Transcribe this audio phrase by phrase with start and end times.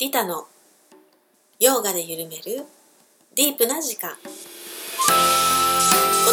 [0.00, 0.48] リタの
[1.58, 2.64] ヨガで緩める
[3.36, 4.12] ディープな時間。
[4.16, 4.30] この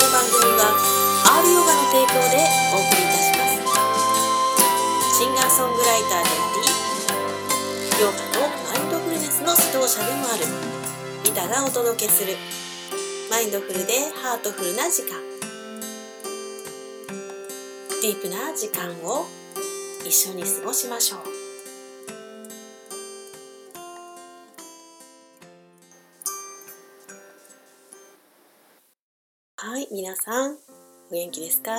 [0.07, 0.71] 番組は
[1.43, 3.43] R ヨガの提供でお送りいたしま
[5.11, 5.19] す。
[5.19, 6.23] シンガーソングライターであ
[6.63, 6.69] り
[8.01, 8.39] ヨガと
[8.71, 10.45] マインドフルネスの指導者でもある
[11.25, 12.37] リタがお届けする
[13.29, 15.19] マインドフルでハートフルな時間。
[18.01, 19.25] ディープな時間を
[20.05, 21.36] 一緒に過ごしましょう。
[29.89, 30.57] い、皆さん、
[31.09, 31.71] お元気ですか？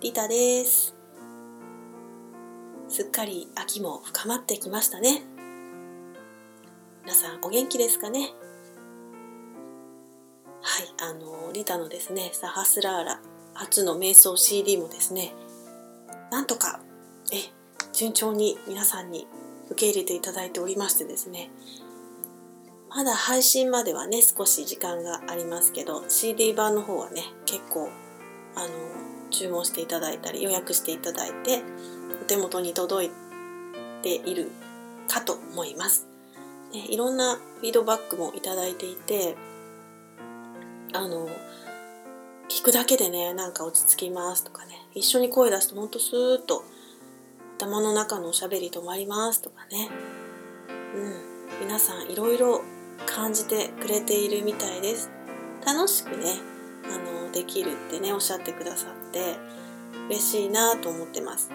[0.00, 0.94] リタです。
[2.88, 5.22] すっかり秋も深まってきましたね。
[7.02, 8.32] 皆さん、お元気ですかね？
[10.62, 13.20] はい、あの、リタのですね、サハスラーラ
[13.54, 15.34] 初の瞑想 CD もですね、
[16.30, 16.80] なんとか、
[17.32, 17.36] え、
[17.92, 19.26] 順調に皆さんに
[19.70, 21.50] 受け入れていただいておりましてですね、
[22.90, 27.90] まだ配信まではね少し時間がありますけど CD 版の方はね結構
[28.54, 28.68] あの
[29.30, 31.62] 注文していただいたり予約していただいて
[32.22, 33.10] お手元に届い
[34.02, 34.50] ている
[35.08, 36.06] かと思います。
[36.72, 39.36] ね、いろんなフィードバックもいただいていて
[40.92, 41.28] あの
[42.48, 46.64] 聞くだけでねなんか落ち着きますとかね一緒に声出すとほんとスーッと
[47.58, 49.88] 頭の中のおしゃべり止まりますとかね
[50.94, 52.62] うん皆さんいろいろ
[53.04, 55.10] 感じてくれているみたいです
[55.64, 56.40] 楽しくね
[56.84, 59.36] あのできるってねおっしゃってくださって
[60.08, 61.50] 嬉しいなと思ってます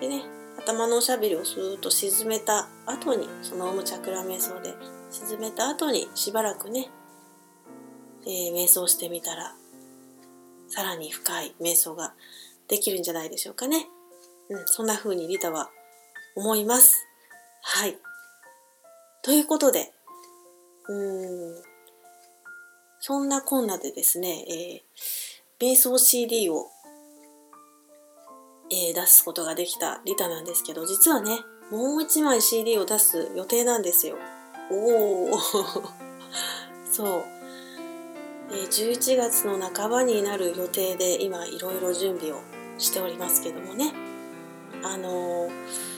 [0.00, 0.22] でね
[0.58, 4.74] 頭のおしゃべりをスーッと沈めた後にそのオムチャクラ瞑想で
[5.10, 6.88] 沈めた後にしばらくね、
[8.24, 9.54] えー、瞑想してみたら
[10.68, 12.14] さらに深い瞑想が
[12.66, 13.86] できるんじゃないでしょうかね。
[14.48, 15.68] うん、そんな風にリタは
[16.34, 17.06] 思います。
[17.62, 17.98] はい。
[19.22, 19.92] ということで、
[20.88, 21.72] うん
[23.04, 26.66] そんなこんなでですね、えー、瞑想 CD を、
[28.70, 31.40] えー、出すことができたリタなんですけど、実はね、
[31.72, 34.16] もう一枚 CD を出す予定なんですよ。
[34.70, 35.38] おお
[36.92, 37.24] そう。
[38.52, 42.40] えー、11月の半ばになる予定で今いろいろ準備を
[42.78, 43.92] しておりますけどもね。
[44.84, 45.91] あのー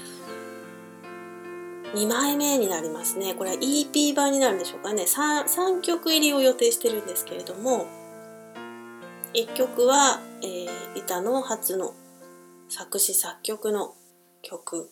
[1.94, 3.34] 2枚目になりますね。
[3.34, 5.04] これは EP 版になるんでしょうかね。
[5.04, 7.86] 3, 3曲入りを予定してるんですけれども、
[9.32, 11.94] 1曲は、えー、板の初の
[12.68, 13.94] 作詞作曲の
[14.42, 14.90] 曲、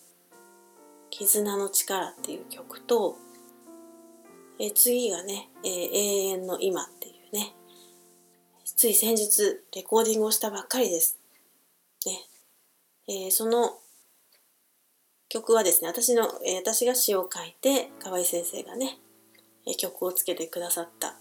[1.09, 3.17] 絆の力っていう曲と、
[4.59, 7.53] えー、次がね、えー、永遠の今っていうね、
[8.63, 11.19] つい先日レコーディングをしたばっかりです。
[12.05, 12.29] ね
[13.07, 13.77] えー、その
[15.33, 18.99] 曲はですね、私の、えー、私が詩を書いて、河合先生がね、
[19.65, 21.15] え曲をつけてくださった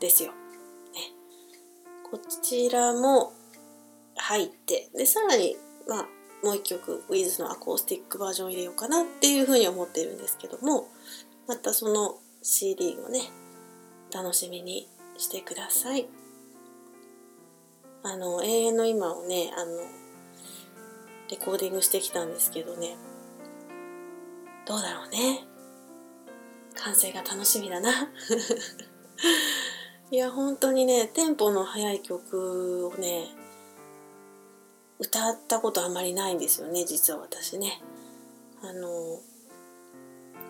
[0.00, 0.30] ですよ。
[0.30, 0.36] ね、
[2.10, 3.34] こちらも
[4.16, 5.54] 入って、で、さらに、
[5.86, 6.06] まあ、
[6.42, 10.88] もう一曲、ウィズのアコースティックバージョンを入れようかなっていうふうに思ってるんですけども、
[11.46, 13.20] またその CD をね、
[14.14, 16.08] 楽しみにしてください。
[18.02, 19.76] あの、永遠の今をね、あの、
[21.30, 22.96] レコーディングしてきたんですけどね、
[24.66, 25.44] どうだろうね。
[26.74, 27.90] 完成が楽しみだな。
[30.10, 33.34] いや本当にねテンポの速い曲をね
[34.98, 37.82] 歌ったことあんまりないんですよね実は私ね。
[38.62, 39.20] あの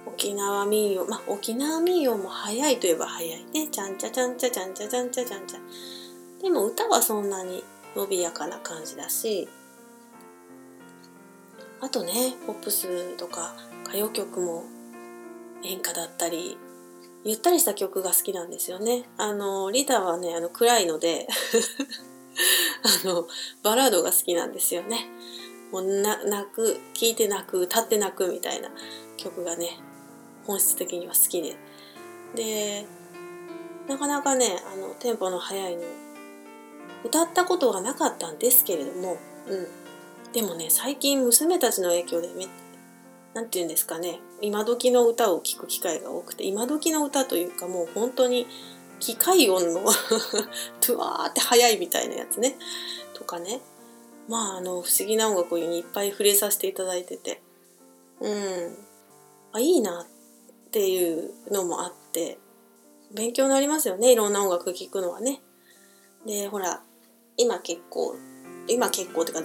[0.04, 3.68] 沖縄民謡まあ沖縄民謡も速いといえば速いね。
[3.68, 5.60] ちゃんちゃちゃんちゃちゃんちゃちゃんちゃちゃんちゃ。
[6.42, 7.62] でも歌はそんなに
[7.94, 9.48] 伸びやかな感じだし
[11.80, 13.54] あとねポップスとか
[13.92, 14.64] 歌謡曲も
[15.62, 16.56] 演歌だったり
[17.24, 19.04] ゆったりした曲が好きなんですよね。
[19.18, 21.28] あのリタはねあの暗いので
[23.04, 23.28] あの
[23.62, 25.10] バラードが好きなんですよね。
[25.70, 28.70] もう泣く聴いて泣く歌って泣くみたいな
[29.18, 29.78] 曲がね
[30.46, 31.56] 本質的には好きで
[32.34, 32.86] で
[33.88, 35.82] なかなかねあのテンポの速いの
[37.04, 39.68] 歌ったことがなかったんですけれども、うん、
[40.32, 42.48] でもね最近娘たちの影響でめ
[43.34, 44.20] 何て言うんですかね。
[44.40, 48.46] 今時の歌を聴く機会が多くて今時の歌というかもう本当に
[49.00, 49.80] 機械音の
[50.80, 52.58] トゥワーって速いみたいなやつね。
[53.14, 53.60] とかね。
[54.28, 57.42] まああの不思議な音楽にいっぱい触れさせていただいてて。
[58.20, 58.76] うん。
[59.52, 62.38] あいいなっていうのもあって
[63.12, 65.42] 勉強になりますよねいろんな音楽聴くのはね。
[66.26, 66.82] でほら
[67.36, 68.16] 今結構
[68.68, 69.42] 今結構ってか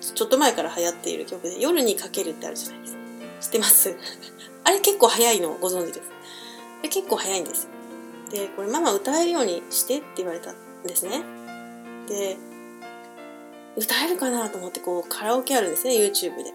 [0.00, 3.01] ちょっと前から流行っている曲で「夜にかける」ってあるじゃないですか。
[3.42, 3.94] 知ってます。
[4.64, 6.10] あれ結構早いのご存知です？
[6.82, 7.68] で結構早いんです
[8.30, 11.22] でこれママ歌えるようにしてって言われたんですね。
[12.08, 12.36] で
[13.76, 16.52] 歌えるかなと思ってこうカラオケあるんですね YouTube で。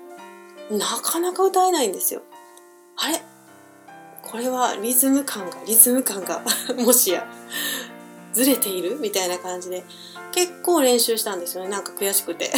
[0.77, 2.21] なかなか歌えないんですよ。
[2.97, 3.21] あれ？
[4.23, 6.43] これはリズム感がリズム感が
[6.77, 7.25] もしや
[8.33, 8.97] ずれている？
[8.99, 9.83] みたいな感じで
[10.33, 11.69] 結構練習したんですよね。
[11.69, 12.51] なんか悔しくて。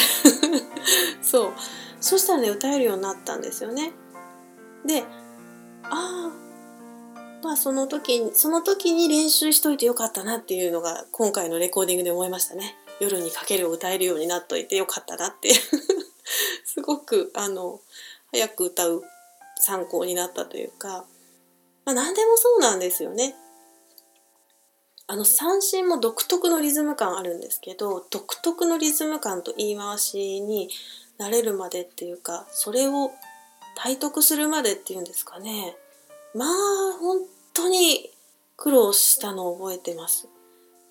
[1.21, 1.53] そう。
[2.01, 3.91] そしたらね歌えるようになったんですよね。
[4.85, 5.03] で
[5.83, 6.31] ああ
[7.43, 12.75] まあその時にその時に練習しといてよかったなっていうのが今回のレコーディングで思いましたね。
[12.99, 15.53] 夜にかけるを歌えるようになっといてよかったなって
[16.65, 17.79] すごくあの
[18.31, 19.03] 早く歌う
[19.55, 21.05] 参考になったというか、
[21.85, 23.35] まあ、何でもそうなんですよね。
[25.07, 30.69] あの三振も独特のリズム感あるんですけど独特のリズム感と言い回しに
[31.17, 33.11] なれるまでっていうかそれを
[33.81, 35.75] 体得するまでっていうんですかね。
[36.35, 36.49] まあ
[36.99, 37.19] 本
[37.53, 38.11] 当に
[38.57, 40.27] 苦労したのを覚えてます。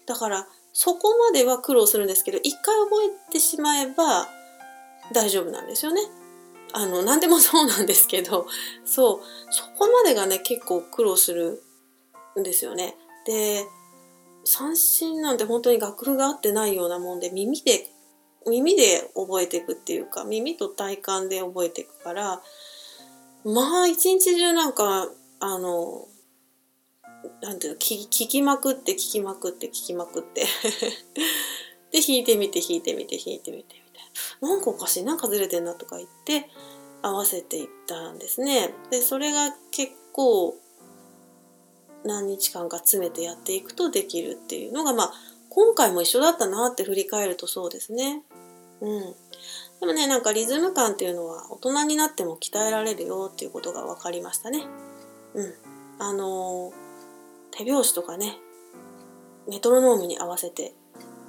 [0.07, 4.27] だからそこまでは苦労するんですけど一回覚えてしまえば
[5.13, 6.01] 大丈夫なんですよね。
[6.73, 8.47] あの何でもそうなんですけど
[8.87, 9.21] そう
[9.51, 11.63] そこまでがね結構苦労する
[12.39, 12.97] んですよね。
[13.27, 13.67] で
[14.45, 17.91] 三振なんて本当に楽譜が合ってないようなもんで耳で
[18.47, 22.41] 耳で覚えていくっていうか耳と体感で覚えていくから
[23.49, 25.09] まあ一日中なんか
[25.41, 26.07] あの
[27.41, 30.45] なんていうの聞聞きまくって聞きまくって聞きまくって
[31.91, 34.05] で弾いてみて弾いてみて弾いてみてみたい
[34.43, 36.51] ななんかおかしいなんかずれてんなとか言って
[37.01, 40.55] 合わせていったんですねでそれが結構
[42.05, 45.15] 何日間か詰めてやっていくとできるっていうのがまあ
[45.49, 48.23] 今回も一緒だったなって振り返るとそうですね。
[48.81, 49.15] うん。
[49.81, 54.65] でもね、なんかリズム感っていうのは大人になっても鍛えられるよっていうことが分かりましたね。
[55.35, 55.55] うん。
[55.99, 56.73] あの、
[57.51, 58.39] 手拍子とかね、
[59.49, 60.75] メトロノームに合わせて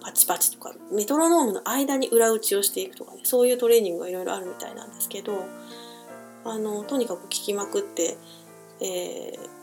[0.02, 5.46] パチパチとか、メトロノームの間に裏打ちをしていくとかね、そういうトレーニングがいろいろあるみたいなんですけど、
[6.46, 8.18] あの、とにかく聞きまくって、
[8.82, 9.60] えー、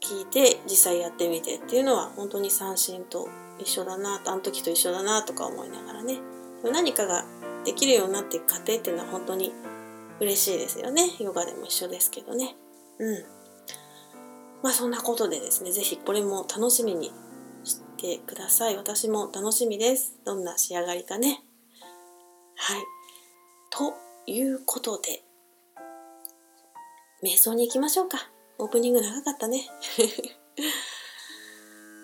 [0.00, 3.28] 聞いて実際やってみてっていうのは本当に三振と
[3.58, 6.18] 一緒だなあの時と一緒だなとか思いながらね
[6.64, 7.24] 何かが
[7.64, 9.52] できるようになっていく過程っていうのは本当に
[10.20, 11.10] 嬉しいですよね。
[11.20, 12.56] ヨガでも一緒ですけどね。
[12.98, 13.24] うん。
[14.62, 17.12] まあそんなことでですね是非これも楽しみに
[17.64, 18.76] してください。
[18.76, 20.18] 私も楽しみです。
[20.24, 21.42] どんな仕上がりかね。
[22.56, 22.82] はい。
[23.70, 23.94] と
[24.26, 25.22] いうことで
[27.22, 28.30] 瞑想に行きましょうか。
[28.58, 29.66] オープニング長かったね。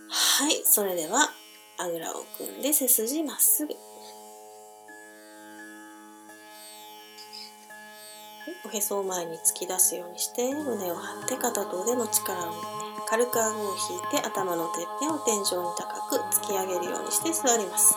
[0.08, 1.30] はい、それでは、
[1.78, 3.74] あぐらを組んで背筋まっすぐ。
[8.64, 15.44] おへそを前に突き出すようにして胸を張って肩と腕の力を抜いて軽く顎を引いて頭のてっぺんを天井に
[15.76, 17.94] 高く突き上げるようにして座ります。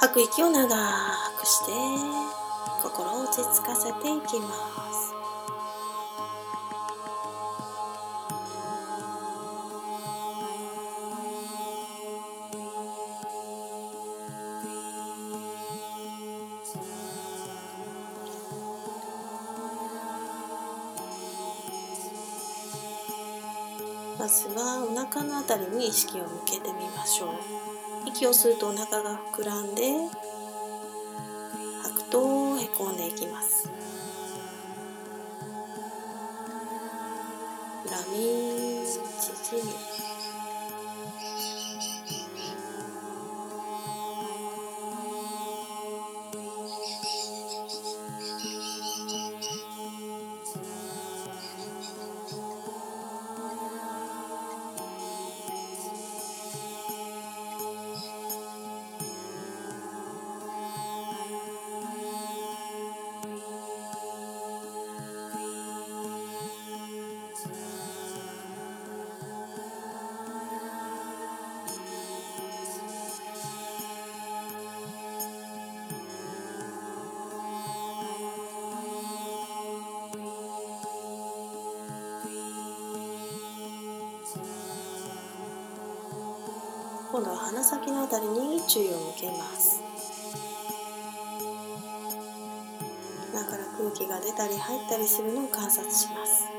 [0.00, 0.66] 吐く息を長
[1.38, 1.72] くして
[2.82, 4.89] 心を落ち着かせていきます。
[25.40, 27.30] の辺りに意識を向けてみましょう。
[28.06, 29.82] 息を吸うとお腹が膨らんで
[31.82, 33.70] 吐くとへこんでいきます。
[37.84, 40.09] 膨らみ縮み
[87.70, 89.80] 先のあたりに注意を向けます。
[93.32, 96.49] 鼻から空気が出たり入ったりするのを観察します。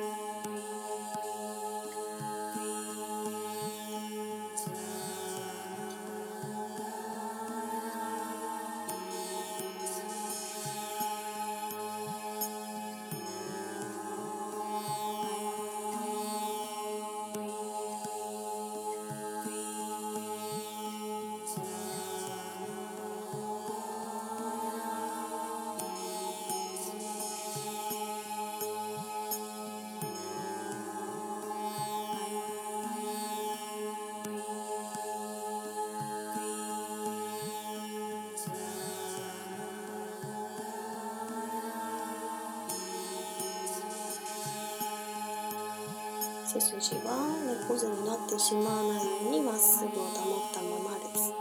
[46.53, 47.31] 背筋は
[47.69, 51.31] 猫背になってしまわないようにまっすぐを保ったままです。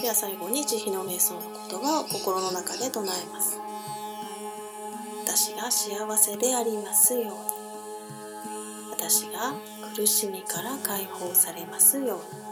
[0.00, 3.60] では最後に慈悲の瞑想の言葉を心の中で唱えます。
[5.26, 7.30] 私が幸せでありますように。
[8.92, 9.52] 私が
[9.94, 12.49] 苦しみから解放されますように。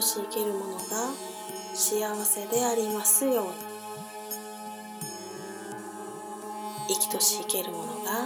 [0.00, 1.12] とし生けるものが
[1.74, 3.50] 幸せでありますように。
[6.88, 8.24] 生きとし生けるものが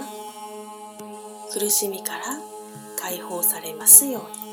[1.51, 2.23] 苦しみから
[2.97, 4.44] 解放されますように。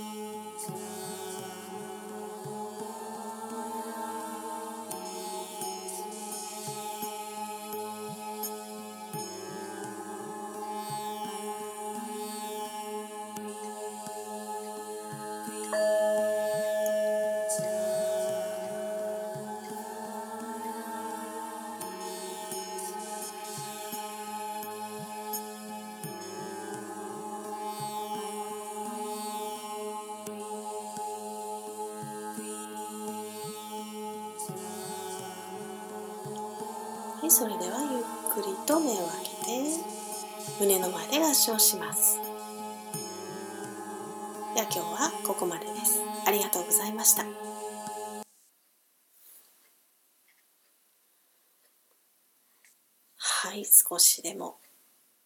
[54.12, 54.57] しでも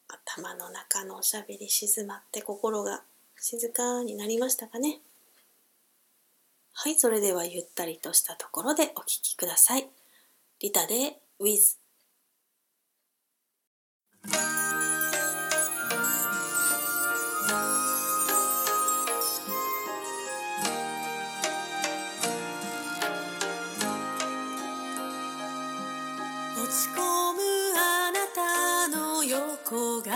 [0.06, 3.02] 頭の中のおしゃべり静まって心が
[3.36, 5.00] 静かになりましたかね。
[6.72, 9.88] はいそれではゆったりとしたところでお聴きください。
[10.60, 11.78] リタで With
[29.46, 30.10] の横顔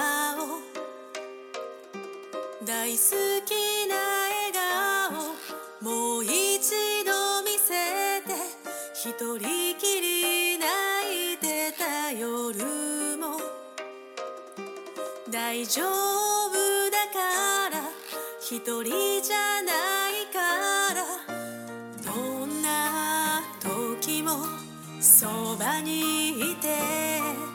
[2.64, 2.99] 大好
[3.46, 3.94] きな
[4.26, 4.52] 笑
[5.80, 6.30] 顔もう一
[7.04, 8.34] 度見せて
[8.92, 13.38] 一人きり泣いてた夜も。
[15.30, 17.80] 大丈夫だから
[18.40, 19.72] 一人じゃな
[20.10, 21.06] いから。
[22.04, 24.44] どんな時も
[25.00, 27.50] そばにいて。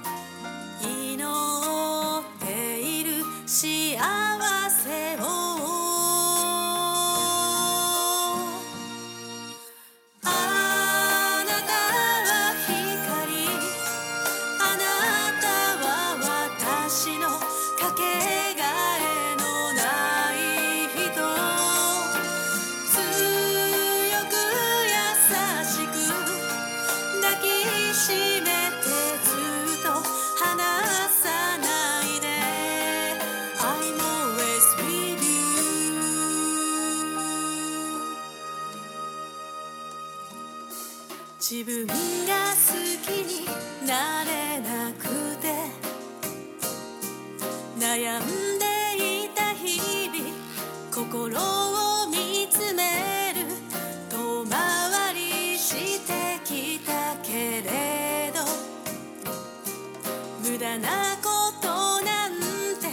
[60.55, 60.87] 無駄な
[61.21, 61.67] こと
[62.01, 62.31] なん
[62.79, 62.87] て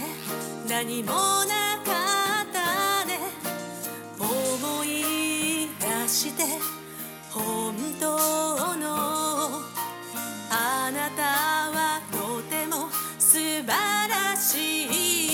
[0.67, 1.13] 何も
[1.45, 3.19] なかったね。
[4.19, 6.43] 思い出して
[7.29, 9.61] 本当の
[10.49, 11.23] あなた
[11.71, 13.67] はとても素晴
[14.09, 15.32] らしい。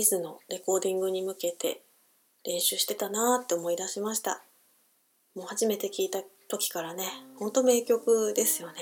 [0.00, 1.82] ィズのレコーディングに向けて
[2.44, 4.42] 練習してたなーって思い出しました。
[5.34, 7.04] もう初めて聞いた時からね
[7.38, 8.74] ほんと名曲ですよね。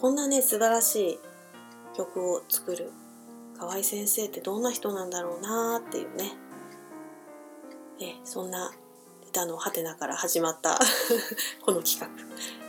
[0.00, 1.18] こんなね素晴らしい
[1.96, 2.90] 曲を作る
[3.58, 6.32] 河合先生ってどんな人なんだろうなーっていうね。
[8.00, 8.72] えそんな
[9.28, 10.78] 歌のハテナから始まった
[11.60, 12.06] この企画。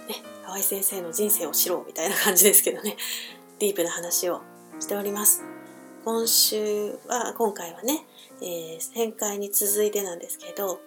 [0.07, 2.97] ね河合先生の人生を知ろうみたいな感じですけどね。
[3.59, 4.41] ディープな話を
[4.79, 5.60] しております。
[6.03, 8.05] 今週は今回はね、
[8.41, 10.79] えー、旋回に続いてなんですけど、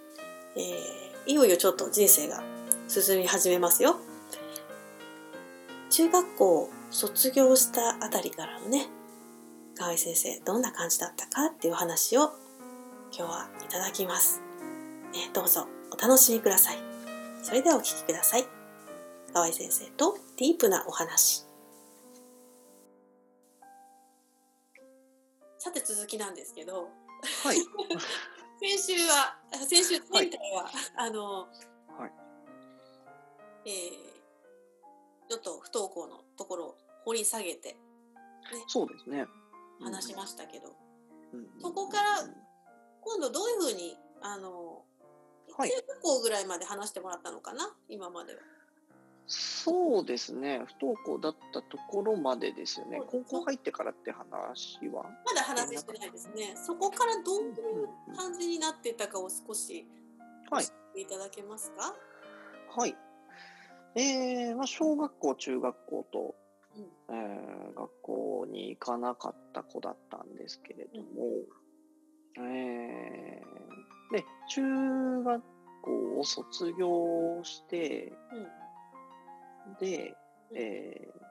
[0.57, 2.43] えー、いよいよちょっと人生が
[2.89, 3.97] 進み始めますよ。
[5.91, 8.89] 中学校卒業したあたりからのね
[9.77, 12.33] 河合先生どんな感じだったかっていう話を
[13.17, 14.43] 今日はいただきます、
[15.13, 16.79] ね、どうぞお楽しみください。
[17.45, 18.45] それではお聞きください。
[19.33, 21.44] 河合先生とディープなお話。
[25.65, 26.91] さて続きなんですけど
[27.43, 27.57] はい。
[28.61, 31.49] 先週は先週前回は、あの、
[31.99, 32.07] は
[33.65, 33.71] い。
[33.71, 34.15] えー
[35.27, 37.79] ちょっと不登校のところを掘り下げて
[38.69, 39.27] そうですね。
[39.81, 40.77] 話しましたけど、
[41.33, 41.61] うん。
[41.63, 42.19] そこから
[43.01, 44.85] 今度どういうふうにあの、
[45.57, 45.71] はい。
[45.71, 47.75] 中学校ぐらいまで話してもらったのかな？
[47.89, 48.43] 今までは。
[49.27, 50.63] そうですね。
[50.67, 53.01] 不登校だったところまでですよね。
[53.07, 55.05] 高校入ってからって話は？
[55.25, 56.55] まだ話してないですね。
[56.57, 57.55] そこからどういう
[58.15, 59.87] 感じになってたかを少し
[60.51, 61.95] 教はいえていただけますか？
[62.77, 62.97] はい。
[63.95, 66.35] えー、まあ小学校、中学校と、
[66.77, 71.07] うんえー学校に行かなかった子だったんですけれども、
[72.39, 75.43] えー、で中学
[75.83, 78.47] 校を卒業して、で、うん
[80.55, 81.25] えー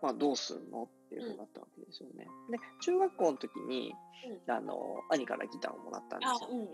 [0.00, 2.26] まあ、どうすんのっていうふうになったわけですよね。
[2.50, 3.94] で中学校の時に、
[4.46, 6.38] あの兄からギターをもらったんですよ。
[6.42, 6.66] あうんうん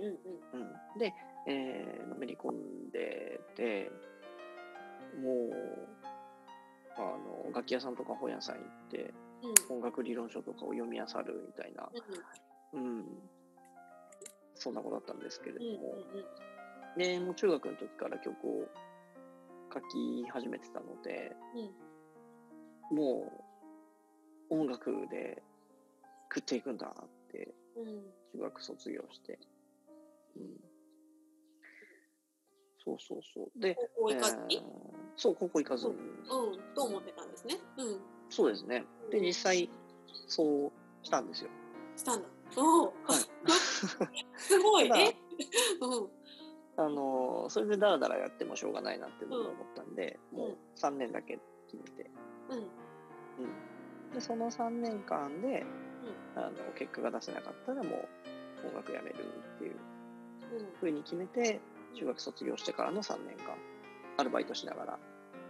[0.53, 0.71] うん。
[0.95, 1.15] うん、で、
[1.47, 3.91] えーのめり込んでて
[5.23, 5.53] もう
[6.97, 9.15] あの楽器屋さんとか本屋さん行って
[9.71, 9.77] うん。
[9.77, 11.89] 音楽理論書とかを読み漁るみたいな、
[12.75, 13.05] うん、
[14.55, 15.95] そんな子だったんですけれどうんうんも、
[16.97, 18.69] でもう中学の時から曲を
[19.75, 21.35] 書き始めてたので
[22.91, 22.97] うん。
[22.97, 23.33] も
[24.51, 25.43] う音楽で
[26.33, 27.55] 食っていくんだって
[28.35, 29.39] 中学卒業して、
[30.37, 30.43] うん、
[32.85, 33.61] そうそうそう。
[33.61, 34.37] で高校行かず？
[34.49, 34.63] に、えー
[35.17, 35.87] そう高校行かず。
[35.89, 35.97] に、う。
[36.57, 37.57] ん、と思ってたんですね。
[37.79, 38.85] うん、そうですね。
[39.11, 39.71] で実際
[40.29, 40.73] そう
[41.07, 41.51] したんですよ。
[41.97, 42.29] したんだ。
[42.57, 42.93] おお、はい。
[44.37, 44.87] すごい。
[44.87, 45.17] え、
[45.81, 46.11] うん、
[46.77, 50.39] あのそれでダラダラやってもしょうがないなって僕は思ったんで、うん。
[50.39, 51.39] もう3年だけ
[51.71, 52.11] 決めて、
[52.51, 52.67] うん、うん、
[54.13, 55.65] でその3年間で、
[56.37, 58.09] あの結果が出せなかったらも
[58.65, 59.17] う音楽やめる
[59.57, 59.73] っていう
[60.53, 60.67] うん。
[60.81, 61.61] ふうに決めて
[61.97, 63.55] 中学卒業してからの3年間
[64.17, 64.99] アルバイトしながら。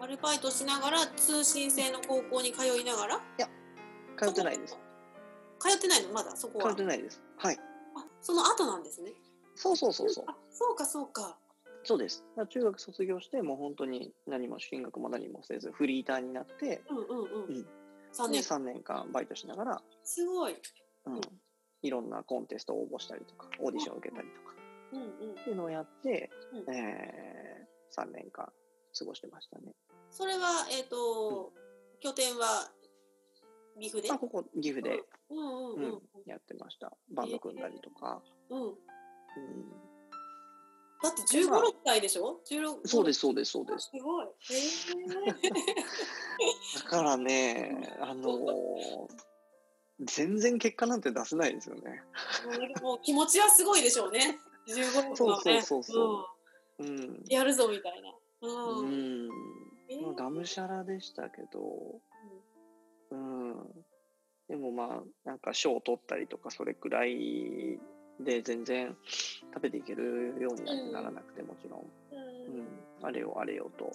[0.00, 3.20] アルバイトしながら通信制の高校に通いながら？
[4.18, 4.78] 通ってないです。
[5.58, 6.12] 通ってないの？
[6.12, 6.66] まだそこは？
[6.66, 7.22] 通ってないです。
[7.38, 7.58] はい。
[7.96, 9.12] あその後なんですね
[9.54, 10.24] そうそうそうそう。
[10.28, 11.38] あそうかそうか。
[11.84, 12.24] そうです。
[12.48, 17.66] 中学卒業してもう本当に何も進学も何もせずフリーターになってうんうんうん、うん。
[18.12, 20.54] 3で年3年間バイトしながら、すごい。
[21.06, 21.14] うん。
[21.16, 21.20] うん。
[21.82, 24.54] いろんなコンテストを応募したりとかオーディションを受けたりとか。
[24.92, 25.06] うんうん。
[25.32, 26.74] っていうのをやって、うん。
[26.74, 28.48] えー、3年間
[28.98, 29.72] 過ごしてましたね。
[30.10, 31.52] それはえっ、と、
[32.00, 32.70] 拠点は
[33.80, 34.10] 岐阜で？
[34.10, 35.38] あここ岐阜で、うん。
[35.38, 36.92] うんうんうんやってました。
[37.12, 38.74] バンド組んだりとか、うん、うん、うん、
[41.02, 43.90] だって15、まあ6歳でしょ？16そうですそうですそうです。
[43.94, 44.26] すごい。
[44.26, 45.28] へ
[46.82, 49.24] だからねあのー
[50.00, 52.02] 全然結果なんて出せないですよね。
[52.76, 54.38] えもう気持ちはすごいでしょうね。
[54.68, 55.62] 15の子はね。
[55.62, 56.26] そうそうそ
[56.80, 56.84] うう。
[56.84, 56.86] ん。
[56.86, 58.12] うん、やるぞみたいな。
[58.42, 59.28] うん、うん。
[59.88, 60.02] えー。
[60.02, 62.00] まあ、がむしゃらでしたけど、
[63.10, 63.54] うん、
[64.48, 67.78] でもまあなんか賞を取ったりとかそれくらい
[68.20, 68.96] で全然
[69.52, 71.80] 食べていけるようにならなくてもちろん、
[72.12, 72.58] うん。
[72.58, 72.66] うん、
[73.02, 73.92] あれよあれよと。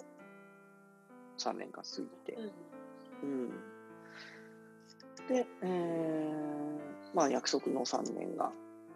[1.38, 2.38] 3年間過ぎて、
[3.22, 3.48] うん、
[5.26, 8.52] で、えーまあ約束の3年が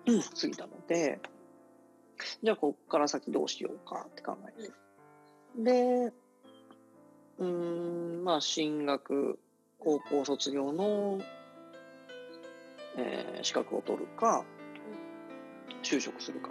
[0.06, 0.20] うん。
[0.20, 1.18] 過ぎたので
[2.42, 4.70] じゃあここから先どうしようかって考えて、
[5.58, 6.12] で
[7.38, 9.38] うーんまあ進学
[9.78, 11.18] 高校卒業の、
[12.96, 14.44] えー資格を取るか
[15.84, 16.50] 就職するか。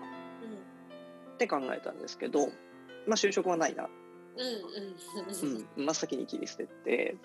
[1.33, 2.47] って考えたんですけど、
[3.07, 3.89] まあ、就職はないな、
[4.37, 4.51] うんうん。
[5.49, 5.67] うん。
[5.77, 7.17] うん、真っ先に切り捨てて。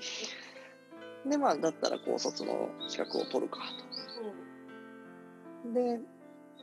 [1.27, 3.59] でまあだったら高卒の資格を取るか
[5.64, 5.73] と。
[5.73, 6.01] で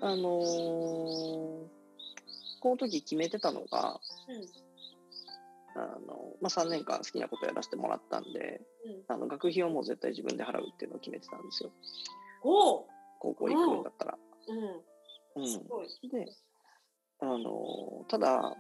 [0.02, 1.76] あのー
[2.62, 4.00] この時決めてたのが
[5.76, 9.16] あの、まあ、3年間好きなことやらせてもらったんでうん。
[9.16, 11.70] あの学費をもう絶対自分で払うっていうのを決めてたんですよ。
[12.42, 12.88] 高
[13.20, 14.18] 校行くんだったら。
[14.48, 14.95] うんうん
[15.43, 15.88] すごい。
[16.10, 16.32] で、
[17.19, 18.56] あの、ただ、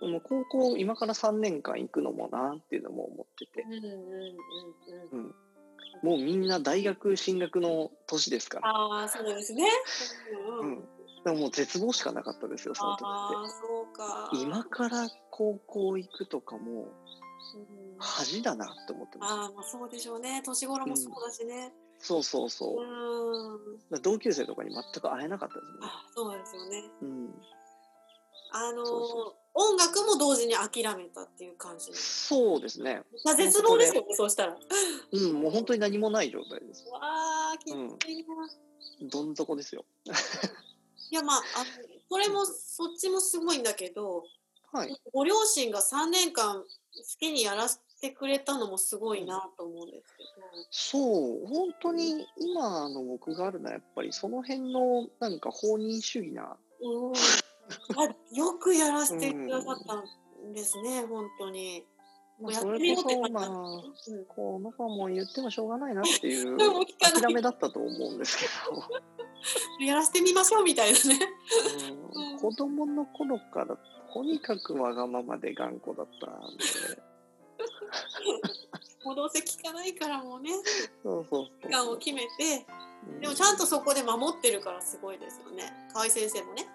[0.00, 3.64] もう高校今から3年間行くのもなっていうのも思ってて。
[6.02, 9.64] もうみんな大学進学の年ですから、ああそうですね。
[10.60, 10.88] うん
[11.24, 14.28] でももう絶望しかなかったですよ、その時っそうか。
[14.30, 14.42] て。
[14.42, 17.96] 今から高校行くとかもうん。
[17.98, 19.32] 恥だなって思ってます。
[19.32, 20.42] ああまあそうでしょうね。
[20.44, 21.72] 年頃もそうだしね
[22.04, 22.82] そうそうそ
[23.90, 25.78] う同級生とかに全く会えなかったですね。
[25.80, 27.34] あそうですよねうん、
[28.52, 33.02] あのーそうそ音楽も同時に諦めたっていう感じそうですね。
[33.24, 34.56] まあ絶望ですよねそうしたら
[35.12, 36.86] うん、もう本当に何もない状態です。
[36.88, 39.86] わあきついな、どん底ですよ。
[41.10, 41.64] いやまああの
[42.10, 44.24] これもそっちもすごいんだけど
[44.72, 45.00] はい。
[45.12, 46.66] ご両親が3年間好
[47.18, 50.24] きにやらせてくれたのもすごいなと思うんですけ
[50.70, 59.94] そう、本当に今の僕があるのはやっぱりその辺のなんか放任主義な、ど、うん、あよくやらせてくださった
[60.46, 61.86] んですね、本当に。
[62.38, 63.44] もうやってみようって感じまあ、
[64.26, 66.56] この子はもう言ってもしょうがないなっていう
[67.00, 68.38] 諦めだったと思うんです
[69.78, 71.18] けやらせてみましょうみたいなね。
[72.12, 73.78] ど、うん、子供の頃から
[74.12, 77.13] とにかくわがままで頑固だったんで、
[79.04, 80.50] もうどうせ聞かないからもうね、
[81.02, 81.90] そうそう期間。
[81.90, 82.66] を決めて、
[83.08, 85.72] うんでもちゃんとそこで守ってるからすごいですよね。
[85.92, 86.66] 河合先生もね。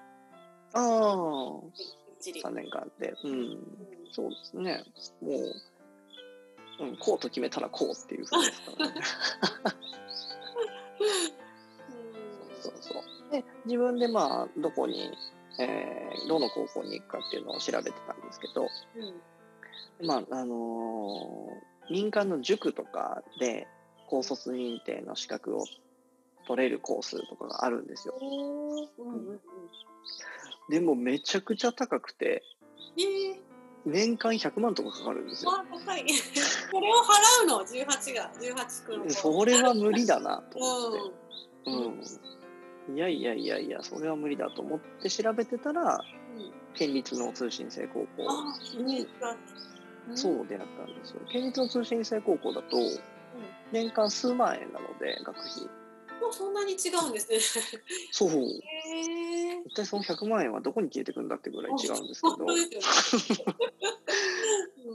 [0.74, 1.86] ああ、きっ
[2.22, 2.42] ちり。
[2.42, 3.58] 3年間で、う、うんん
[4.12, 4.84] そうですね。
[5.22, 5.56] もう、
[6.82, 9.02] うん、こうと決めたらこうっていうふうですからね。
[12.62, 13.32] そうそう。
[13.32, 15.12] で、自分でまあ、どこに、
[15.60, 19.22] えーどの高校に行くかっていうのを調べてたんですけど、うん
[20.02, 23.68] まあ、あのー民間の塾とかで
[24.08, 25.66] 高卒認定の資格を
[26.48, 28.14] 取れるコースとかがあるんですよ。
[28.20, 29.40] うん
[30.70, 32.44] でもめちゃくちゃ高くて、
[32.98, 33.40] えー
[33.86, 35.52] 年間100万とかかかるんですよ。
[35.52, 36.06] まあ高い。
[36.72, 39.12] これを払うの？18が18く。
[39.12, 41.00] それは無理だなと思って。
[41.66, 42.02] うん
[42.90, 45.96] うん、いやいやいやいや、それは無理だと思って調べてたら、
[46.36, 48.28] うん県立の通信制高校
[50.16, 51.22] そう出会ったんですよ。
[51.32, 52.78] 県立の通信制高校だと、
[53.72, 55.64] 年間数万円なので、学費。
[56.22, 57.40] もうそんなに違うんですね。
[58.12, 58.32] そう。
[59.66, 62.38] 一体その100万円はどこに消えてくんだってぐらい違うんですけど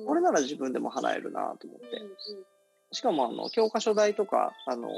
[0.07, 1.87] これなら自分でも払えるなと思って。
[1.97, 2.45] うん
[2.95, 4.89] しかも、あの、教科書代とか、あの、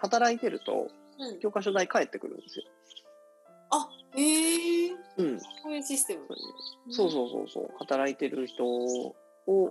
[0.00, 0.88] 働いてると、
[1.40, 2.64] 教科書代返ってくるんですよ。
[4.14, 4.90] あ、へえ。
[5.18, 5.40] うん。
[5.40, 6.26] そういうシステム。
[6.90, 7.70] そうそうそうそう。
[7.78, 9.14] 働いてる人を、
[9.46, 9.70] こ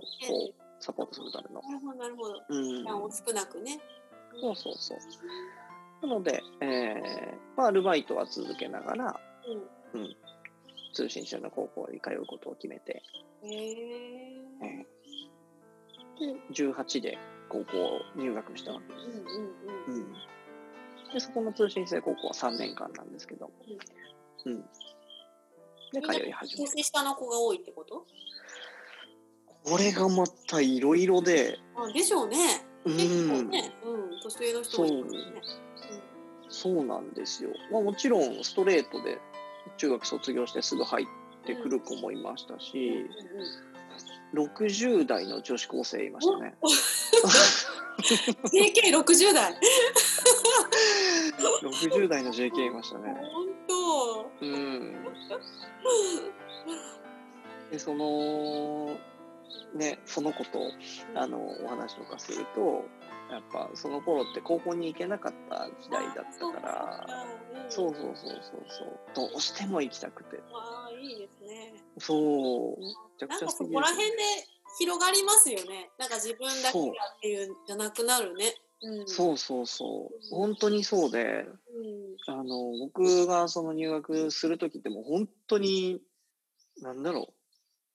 [0.80, 1.60] サポートするための。
[1.62, 2.42] なるほど、なるほど。
[2.48, 2.78] うん。
[2.80, 3.80] 負担を少なくね。
[4.40, 6.06] そうそうそう。
[6.06, 9.20] なので、えーまあ、アルバイトは続けながら、
[9.94, 10.16] うん。
[10.94, 13.02] 通信社の高校に通うことを決めて、
[13.42, 13.74] へえ。
[14.62, 14.98] えー
[16.18, 17.16] で、18で
[17.48, 19.06] 高校入学したわけです。
[19.06, 19.24] うんうん
[19.86, 19.94] うん。
[19.94, 20.12] うん。
[21.12, 23.78] で、そこの通信制高校は3年間なんですけど、うん。
[24.44, 26.70] で、通い始める。
[26.72, 28.06] 年下の子が多いってこと？
[29.64, 32.64] これがまたいろいろで、あでしょうね。
[32.84, 33.50] う結構ん。
[33.50, 35.20] ね、うん、年上の人もいますね。
[36.48, 37.50] そうなんですよ。
[37.70, 39.18] まあもちろんストレートで
[39.76, 41.06] 中学卒業してすぐ入っ
[41.46, 43.08] てくる子もいましたうんし、うん
[44.34, 46.54] 60代の女子高生いましたね。
[48.52, 49.58] JK60 代。
[51.62, 53.14] 60代の JK いましたね。
[53.32, 53.47] 本当。
[54.40, 55.04] うん。
[57.70, 58.96] で、その、
[59.74, 60.60] ね、その子と、
[61.14, 62.84] あの、お話とかすると、
[63.30, 67.26] やっぱその頃って高校に行けなかった時代だったから、
[67.68, 70.40] そうそうそうそうそう、どうしても行きたくて。
[70.52, 71.74] ああ、いいですね。
[71.98, 73.26] そう。
[73.26, 74.16] なんかそこら辺で
[74.78, 75.90] 広がりますよね。
[75.98, 78.54] なんか自分だけがっていうんじゃなくなるね。
[78.82, 79.08] うん。
[79.08, 80.34] そうそうそう。
[80.34, 81.46] 本当にそうで、
[82.26, 82.34] うん。
[82.34, 86.00] あの、僕がその入学する時ってもう本当に、
[86.80, 87.32] なんだろ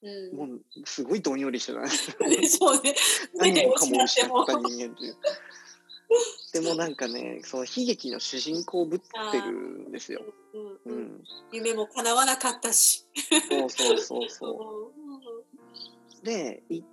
[0.02, 0.50] うう、ん。
[0.50, 1.90] もうすごいどんよりしてたね。
[2.38, 2.96] でしょうね。
[3.36, 5.18] 何もかも失もった人間という。
[6.54, 10.22] でもなんかね、その悲劇の主人公ぶってるんですよ。
[10.86, 11.24] うん。
[11.52, 13.06] 夢も叶わなかったし。
[13.50, 14.92] そうそうそううそ
[16.22, 16.26] う。
[16.26, 16.88] で、行っ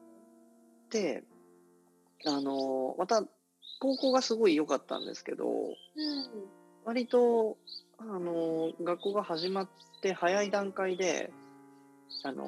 [0.88, 1.24] て、
[2.26, 3.22] あの、また、
[3.80, 5.74] 高校がすごい良かったんですけど、うん。
[6.84, 7.56] 割と、
[7.98, 9.68] あの、学校が始まっ
[10.02, 11.32] て早い段階で、
[12.22, 12.44] あの、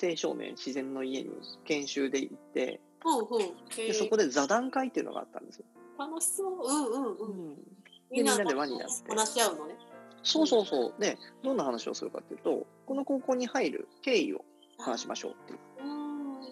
[0.00, 1.30] 青少年自然の家に
[1.64, 3.40] 研修で行って、ほうほう。
[3.40, 5.64] へでーそこで座談会っていうのがあったんですよ。
[5.98, 6.66] 楽しそう。
[6.66, 7.48] うんうんうん。
[7.50, 7.56] うん
[8.10, 9.74] みんなで輪になって話し合うのね。
[10.22, 11.00] そうそうそう。
[11.00, 14.44] で、どんな話をするかっていうと、この高校に入る経緯を
[14.78, 15.58] 話しましょうっていう。
[15.82, 16.40] うん。
[16.40, 16.48] うん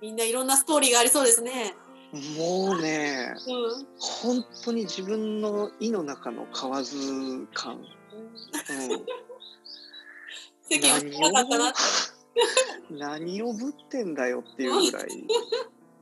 [0.00, 1.74] みんないろんなストーリーがありそうですね。
[2.14, 3.50] もうね、う
[3.82, 3.86] ん。
[3.98, 7.74] 本当に自分の胃の中の蛙感。
[7.74, 7.84] うん、
[10.62, 11.78] 世間は知らなかったなって。
[12.90, 15.06] 何をぶってんだよっていうぐらい、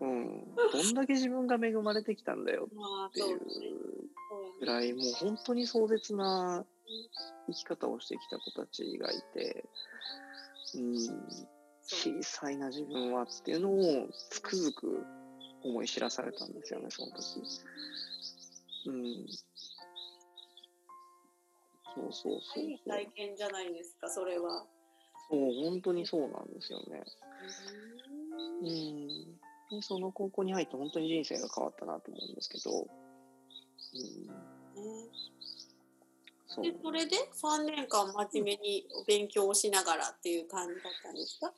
[0.01, 3.40] うん、どんだけ自分が恵まれてきたんだよまあっていう。
[4.61, 6.64] ぐらい、もう本当に壮絶な
[7.48, 9.64] 生き方をしてきた子たちがいて、
[10.77, 10.94] うん、
[11.85, 15.05] 小さいな自分はっていうのをつくづく
[15.64, 17.42] 思い知らされたんですよね、その時。
[18.87, 19.27] うん。
[21.94, 22.79] そうそうそういい。
[22.79, 24.66] 体験じゃないですか、それは。
[25.31, 27.05] そう、本当にそうなんですよね。
[28.62, 29.37] ううん。
[29.70, 32.88] で、その高校に入って本当に人生が変わったなと思うんですけど、うん。
[36.46, 36.64] そう。
[36.64, 41.53] でそれで3年間真面目にお勉強をしながらっていう感じだったんですか？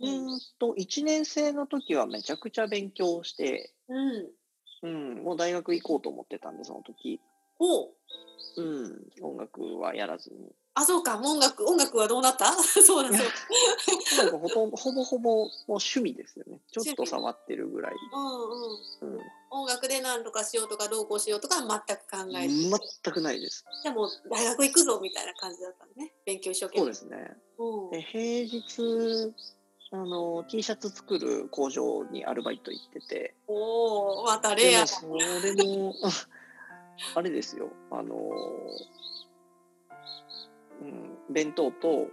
[0.00, 4.30] うーんと、1年生の時はめちゃくちゃ勉強して、うん。
[4.82, 7.20] うん、もう大学行こうと思ってたんで、その時。
[7.58, 7.94] ほう。
[8.56, 10.52] うん、音楽はやらずに。
[10.74, 12.52] あ、そうか、音楽、音楽はどうなった？
[12.82, 13.28] そうだ、そう
[14.38, 16.60] ほとんど、ほぼほぼもう趣味ですよね。
[16.70, 17.94] ちょっと触ってるぐらい。
[18.12, 19.16] うんうん。
[19.16, 22.70] うん、音楽で何とかしようとかどうこうしようとかは全く考えず、
[23.04, 23.64] 全くないです。
[23.84, 26.14] でも大学行くぞみたいな感じだったのね。
[26.24, 26.80] 勉強一生懸命。
[26.80, 27.36] そうですね。
[27.58, 29.34] うんで、平日、
[29.92, 35.20] あの、T シャツ作る工場にアルバイト行ってて、おお、またレアでも。
[35.20, 35.94] それも、
[37.16, 38.30] あれですよ、あの、
[40.80, 42.08] うん、弁当と、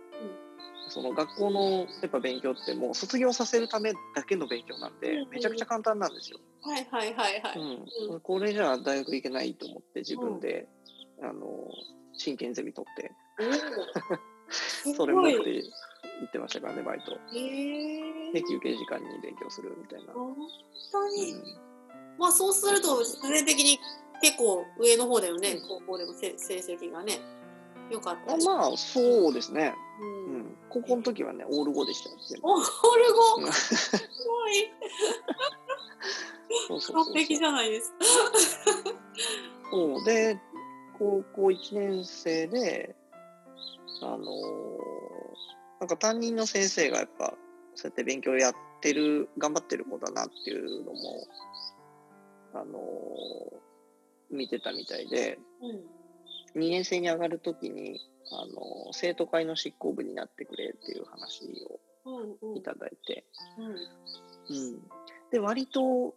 [0.90, 1.62] その学校の
[2.02, 6.40] やっぱ勉強ってもう卒業させるためだけの勉強なんうんでうんめちゃくちゃ簡単なんですよ。
[6.62, 7.60] はいはいはいはい。
[8.10, 10.68] うん、これじゃあ大学行けないと思って自分で、
[11.22, 11.68] あの
[12.14, 13.12] 真剣ゼミ取って。
[14.96, 15.64] それ持って
[16.22, 17.12] 行ってましたからねバイト。
[17.12, 17.18] へ
[18.30, 20.14] えで休憩時間に勉強するみたいな。
[20.14, 20.36] 本
[20.92, 21.34] 当うに。
[21.34, 21.44] ん
[22.18, 23.80] まあそうすると必然的に
[24.22, 25.58] 結構上の方だよね。
[25.68, 27.20] 高校でもせ成績がね。
[27.92, 28.36] よかった。
[28.38, 29.74] まあそうですね。
[30.02, 30.06] う。
[30.06, 32.10] うんん、高校の時はねオール5でした
[32.42, 33.46] オルゴ。
[33.46, 33.92] うんす
[34.26, 34.72] ごい。
[36.68, 37.96] そうそうそう完璧じゃないですか。
[39.72, 40.40] そうで
[40.98, 42.96] 高校1年生で
[44.02, 44.18] あのー
[45.80, 47.34] なんか担任の先生がやっぱ
[47.76, 51.28] そうやって勉強やってる頑張ってる子だなっていうのも
[52.54, 53.58] あのー
[54.30, 56.62] 見てたみたいでうん。
[56.62, 58.00] 2年生に上がる時に
[58.32, 61.44] あのー生徒会の執行部になってくれっていう話
[62.04, 63.26] をいただいて、
[63.58, 63.66] うん。
[64.56, 64.80] うん、
[65.32, 66.16] で割と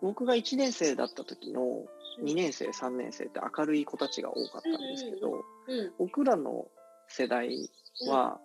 [0.00, 1.84] 僕が1年生だった時の
[2.22, 5.92] 2年生3年生って明るい子たちが多かったんですけど、うん。
[5.98, 6.66] 僕らの
[7.08, 7.68] 世代
[8.08, 8.38] は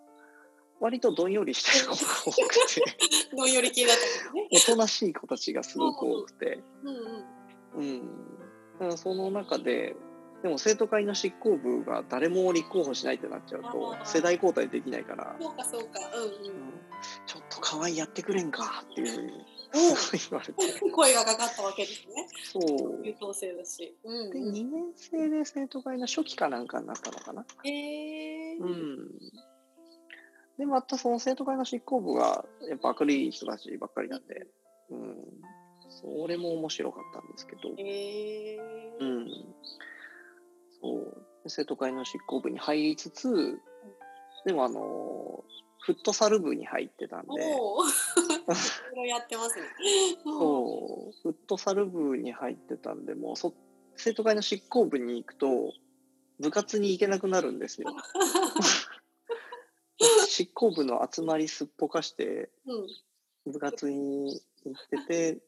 [0.80, 2.82] 割とどんよりしてる子が多くて
[3.36, 4.48] どんより系だったね。
[4.52, 8.88] おとなしい子たちがすごく多くて、うんうん。
[8.90, 9.94] うん、その中で
[10.42, 16.00] でも生徒会の執行部が誰も立候補しないってなっちゃうと世代交代できないから、そうかそうか。
[16.16, 16.80] うんうん
[17.26, 22.28] ちょっと可愛いやってくれんかっていうふうに言われてお 声がかかったわけですね。
[22.52, 23.96] そう優等生だし。
[24.04, 24.54] うんでうん。
[24.54, 27.46] 2年生で生徒会の初期かなんかになったのかな。
[27.64, 28.56] へえ。
[28.56, 29.10] うん。
[30.60, 34.46] で、またその生徒会の執行部がやっぱ明るい人たちばっかりなんで、
[34.90, 35.16] うん。
[35.88, 38.58] それも面白かったんですけど、へえ。
[39.00, 39.28] うん。
[40.82, 41.24] そう。
[41.44, 43.58] で生徒会の執行部に入りつつ、
[44.44, 45.44] でもあの、
[45.80, 47.32] フットサル部に入ってたんで、
[49.08, 49.64] やってますね。
[50.24, 53.54] そう、フットサル部に入ってたんで、もうそ
[53.96, 55.72] 生徒会の執行部に行くと、
[56.38, 57.94] 部活に行けなくなるんですよ。
[60.28, 63.52] 執行部の集まりすっぽかして、うん。
[63.52, 65.38] 部活に行ってて、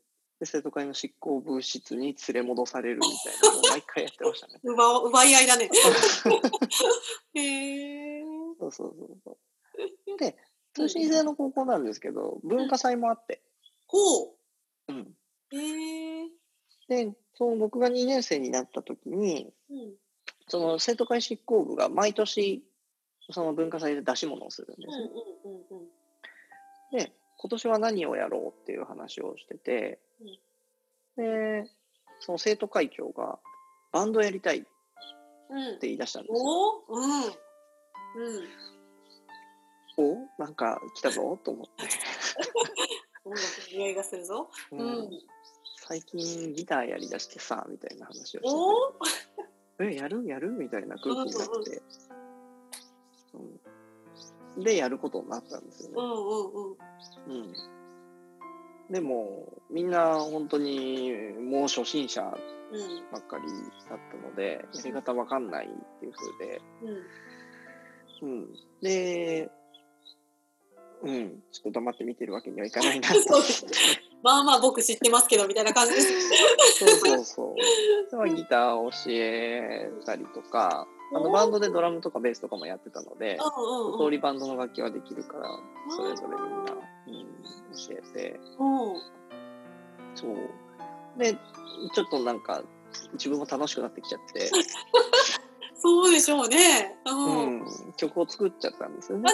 [0.40, 4.60] で生徒会の執行部室に連れ戻されるみたいなのを 毎回やってましたね。
[4.64, 5.70] 奪お奪い合いだね。
[7.34, 8.22] へえ。
[8.58, 9.38] そうそうそうそ
[10.14, 10.16] う。
[10.18, 10.36] で、
[10.74, 13.42] 通信制の高校なんですけど、文化祭もあって、
[13.86, 14.36] ほ
[14.88, 15.16] うん。
[15.52, 15.56] う。
[15.56, 16.30] へえ。
[16.88, 19.94] で、その僕が2年生になった時に、うん。
[20.48, 22.64] その生徒会執行部が毎年、
[23.32, 25.10] その文化祭で出し物をするんですね。
[25.44, 26.98] うんうんうんうん。
[26.98, 29.98] で、今年は何をやろうっていう話話をしてて
[31.16, 31.70] うん、で、
[32.20, 33.38] その生徒会長が
[33.92, 34.68] バンドやりたいって
[35.50, 35.78] うん。
[35.82, 36.38] 言い出したんですよ。
[36.38, 37.24] おおうん。
[37.24, 37.32] うん。
[39.98, 41.70] おなんか来たぞと思って。
[43.24, 43.42] 音楽
[43.72, 44.48] の匂いがするぞ。
[44.70, 45.10] ううんん。
[45.76, 50.24] 最近ギターやりだしてさ、みたいな話をしてて、え、やる？
[50.26, 50.52] やる？
[50.52, 51.82] みたいな空気になって、
[53.34, 55.94] うん、で、やることになったんですよね。
[55.96, 57.44] うんうんうん。
[57.44, 57.52] うん。
[58.92, 62.22] でも、みんな本当にもう初心者
[62.72, 63.44] うんばっかり
[63.88, 66.60] だったので、やり方わかんないっていう風で、
[68.22, 68.28] うん。
[68.28, 68.48] うん。
[68.80, 69.50] で、
[71.02, 73.18] うん、ちょっと黙って見てるわけにはいかないな と
[74.22, 76.78] まあまあ僕知ってますけどみたいな感じです。
[76.78, 78.28] そうそうそう。
[78.28, 84.04] ギターを教えたりとか、あのバンドでドラムとかベースとかもやってたので、うんうんうん。
[84.04, 85.48] 通りバンドの楽器はできるから、
[85.94, 87.24] それぞれみんな、うん、
[87.72, 89.00] 教えて、うん。
[90.14, 91.18] そう。
[91.18, 91.34] で、
[91.94, 92.62] ちょっとなんか、
[93.14, 94.50] 自分も楽しくなってきちゃって、
[95.82, 96.96] そうでしょうね。
[97.04, 97.10] う。
[97.10, 99.28] うんん、曲を作っちゃったんですよね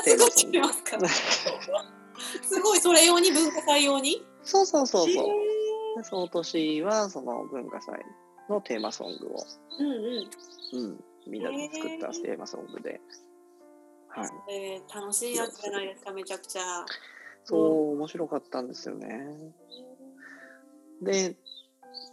[0.72, 0.98] すか？
[2.42, 4.24] すごい、それ用に文化祭用に？
[4.42, 6.04] そうそうそうそう。
[6.04, 8.02] その年は、その文化祭
[8.48, 10.84] のテーマソングを、ーうんうん。
[10.84, 13.00] うん、みんなで作ったテーマソングで、
[14.08, 14.30] はい。
[14.54, 16.62] えー、楽しいやつじゃないですか、めちゃくちゃ。
[17.44, 19.54] そう、面白かったんですよね。
[21.02, 21.36] で、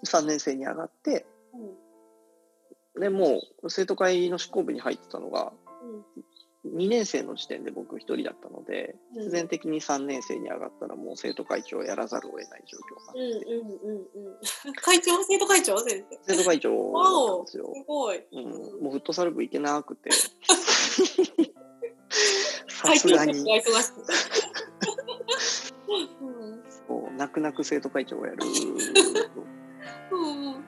[0.06, 1.86] 3年生に上がって、うん
[2.98, 5.52] でもう生徒会の執行部に入ってたのが、
[5.84, 6.24] うん
[6.73, 14.73] 2年生の時点で僕一人だったので、うん必然的に3年生に上がったらもう生徒会長をやらざるを得ない状況うんになって、うんうんうん。
[14.82, 16.19] 会長、生徒会長、先生。
[16.28, 17.71] 生徒会長だったんですよ。
[17.73, 18.23] すごい。
[18.32, 18.43] うん、
[18.84, 20.12] もうフットサル部行けなくて、
[22.67, 23.34] さ会すがに
[26.88, 28.39] そう泣く泣く生徒会長をやる。
[30.12, 30.63] うんうん。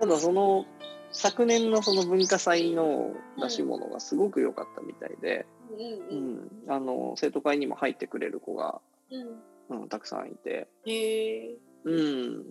[0.00, 0.66] ただその
[1.12, 9.82] 昨年のその文化祭の出し物がすごく良かったみたいで、ううんんあの生徒会にも入ってくれる子が、うん。
[9.82, 11.56] うん、たくさんいて、へえ。
[11.84, 12.44] うん、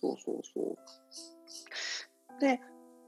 [0.00, 0.76] そうそうそ
[2.38, 2.40] う。
[2.40, 2.60] で、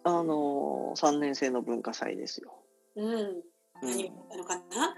[0.04, 2.54] あの3年生の文化祭ですよ。
[2.96, 3.12] うん。
[3.12, 3.42] うん
[3.82, 4.94] 何ったのかな？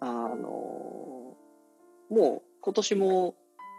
[0.00, 1.36] あの
[2.08, 3.34] もう今年も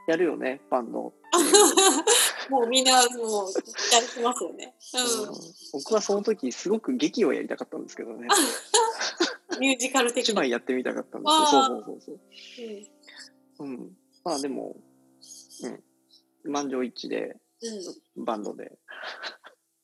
[0.07, 1.13] やるよね、バンド。
[2.51, 3.59] もうみんなもう期
[3.93, 4.75] 待してますよね。
[4.93, 5.35] うん
[5.73, 8.27] 僕はその時すごく劇をやりたかったんですけどね。
[9.53, 9.59] うん。
[9.59, 11.45] ミュージカル的一枚やってみたかったんですよ。
[11.45, 12.19] そうそうそうそう。
[13.65, 14.75] うんうん、まあでも、
[15.63, 17.37] うん、満場一致で
[18.17, 18.77] バンドで。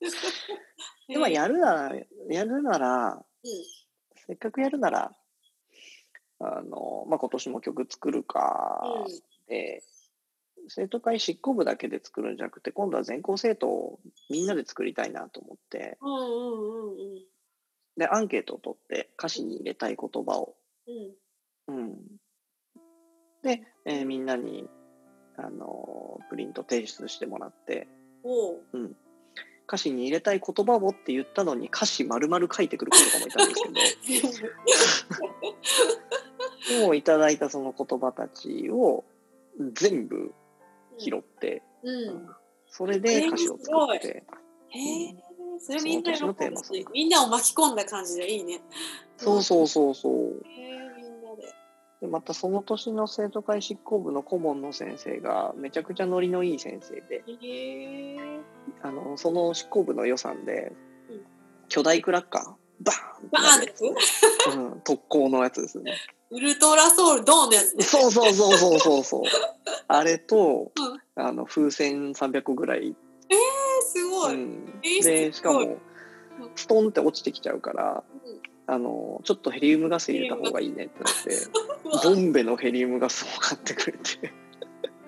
[0.02, 1.14] うん。
[1.14, 1.96] でまあやるなら、
[2.28, 3.50] やるなら、うん
[4.26, 5.16] せっかくやるなら、
[6.40, 9.06] あの、まあ今年も曲作るか、
[9.48, 9.82] で、
[10.68, 14.00] 生徒会執行部だけで作るんじゃなくて、今度は全校生徒を
[14.30, 16.28] みんなで作りたいなと思って、うんうんうん
[16.90, 16.96] うん。
[17.96, 20.56] で、アンケートを取って歌詞に入れたい言葉を、
[21.68, 21.76] うん。
[21.76, 21.96] うん。
[23.42, 24.68] で、えーみんなに、
[25.36, 27.88] あの、プリント提出してもらって、
[28.22, 28.62] おう。
[29.68, 34.28] 歌詞に入れたい言葉をって言ったのに歌詞丸々書いてくる子とかもいたんですけど、
[36.86, 39.04] もういただいたその言葉たちを
[39.74, 40.32] 全部
[40.98, 42.28] 拾って、うん。
[42.66, 44.24] それで歌詞を作って、
[44.68, 45.14] へえ
[45.60, 46.32] それみんな喜ぶ。
[46.32, 48.60] しグみんなを巻き込んだ感じでいいね。
[49.16, 50.12] そうそうそうそう。
[50.14, 51.54] みんなで。
[52.00, 57.24] で、またその年の生徒会執行部の顧問の先生がめちゃくちゃノリのいい先生で、
[58.82, 60.72] あの、その執行部の予算で
[61.10, 61.20] うん、
[61.68, 62.92] 巨大クラッカー、バ
[63.32, 65.96] バーンですーンうん、特攻のやつですね。
[66.30, 69.22] ウルトラソウルドーンのやつねそうそうそうそうそうそう。
[69.86, 72.94] あれと、うんあの、風船300個ぐらい。
[73.30, 73.34] え
[73.82, 75.78] すごい、うんえーで、しかも、
[76.54, 78.04] ストンって落ちてきちゃうから、
[78.66, 81.36] あの、ちょっとヘリウムガス入れた方がいいねってなって、
[82.04, 84.32] ボンベのヘリウムガスを買ってくれて。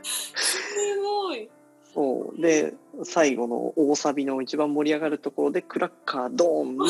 [0.02, 1.50] すごい
[1.94, 2.40] そう。
[2.40, 6.86] で、最後の大サビの一番盛り上がるところで、クラッカードーンの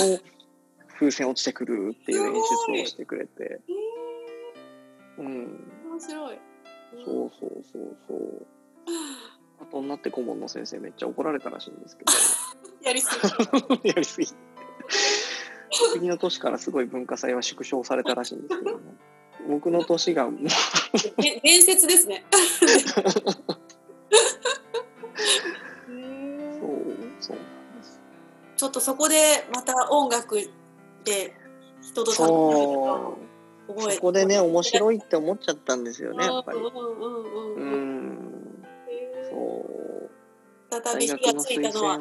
[0.94, 3.42] 風船落ちてくるっていう演出をしてくれて。
[3.44, 3.58] へ
[5.20, 5.60] うん。
[5.84, 6.38] え面白い
[7.04, 8.46] そうそうそうそう。
[9.60, 12.04] 後になって顧問の先生めっちゃ怒られたらしいんですけ
[12.84, 14.34] やりすど、 やりすぎ て。
[15.92, 18.84] 次の年からすごい文化祭は縮小されたらしいんですけどね。
[19.48, 20.40] 僕の年がもう、
[21.42, 23.60] 伝説ですね そう、
[27.20, 28.00] そうなんです。
[28.56, 30.36] ちょっとそこでまた音楽
[31.04, 31.34] で
[31.80, 33.29] 人と楽し
[33.74, 36.58] むそこでね面白いって思っちゃったんですよねやっぱり。
[36.58, 36.66] そ
[39.66, 40.10] う。
[40.70, 41.98] 再大び火が学の推ついたのは、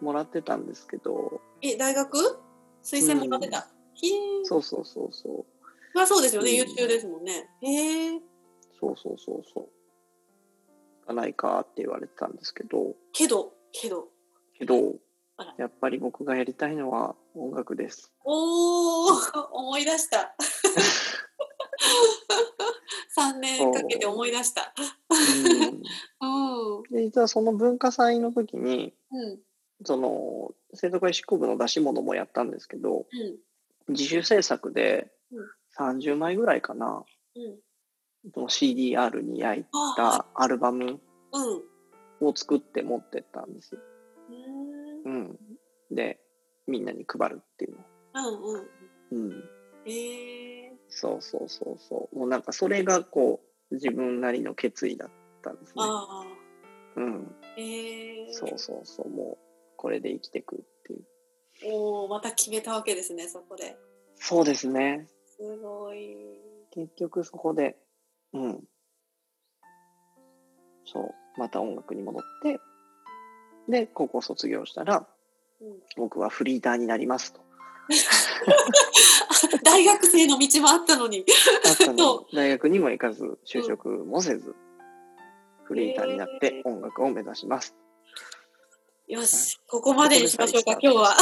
[0.00, 1.40] もらってたんですけど。
[1.62, 2.38] え大学？
[2.82, 5.44] 推薦もらってた、へえそうそうそうそう。
[5.94, 6.56] まあそうですよね、うん。
[6.56, 7.48] 優秀ですもんね。
[7.62, 8.20] へえ
[8.78, 9.68] そうそうそうそう。
[11.02, 12.94] 行かないかって言われてたんですけど。
[13.12, 14.08] けどけど。
[14.58, 14.96] けど
[15.58, 18.12] やっぱり僕がやりたいのは音楽です。
[18.24, 19.12] おお
[19.52, 20.34] 思い出した。
[23.18, 24.74] 3年かけて思い出した。
[25.10, 25.14] う。
[26.24, 26.82] んうん。
[26.90, 29.40] で実はその文化祭の時にうん。
[29.84, 33.06] その生徒会執行部の出し物もやったんですけど
[33.88, 33.92] うん。
[33.92, 35.46] 自主制作でうん。
[35.78, 37.60] 30枚ぐらいかなうん。
[38.32, 41.00] その CDR に焼いあたアルバム
[41.32, 42.26] うん。
[42.26, 43.78] を作って持ってったんです。
[45.04, 45.38] うん、
[45.90, 46.18] で
[46.66, 47.84] みんなに配るっていうの。
[48.14, 48.68] うんうん。
[49.10, 49.44] うん、
[49.84, 52.18] へえそうそうそうそう。
[52.18, 53.40] もうなんかそれがこ
[53.70, 55.10] う自分なりの決意だっ
[55.42, 55.74] たんですね。
[55.78, 56.26] ああ。
[56.96, 59.08] うん、へえそうそうそう。
[59.08, 59.38] もう
[59.76, 61.04] これで生きてくっていう。
[61.72, 63.76] おおまた決めたわけですねそこで。
[64.16, 65.06] そうですね。
[65.26, 66.16] すごい。
[66.70, 67.76] 結局そこで、
[68.32, 68.64] うん。
[70.84, 72.60] そう、また音楽に戻って、
[73.68, 75.06] で、高校卒業したら、うん
[75.96, 77.40] 僕はフリーターになりますと。
[79.62, 81.24] 大学生の道もあったのに。
[81.80, 81.94] の。
[81.94, 84.54] そ大学にも行かず、就職もせず、
[85.64, 87.74] フリーターになって音楽を目指します。
[89.08, 91.16] よしここまでにしましょうか今日は。